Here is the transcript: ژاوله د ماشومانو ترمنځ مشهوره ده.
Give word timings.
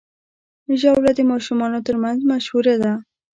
ژاوله 0.81 1.11
د 1.15 1.21
ماشومانو 1.31 1.77
ترمنځ 1.87 2.19
مشهوره 2.31 2.75
ده. 2.83 2.93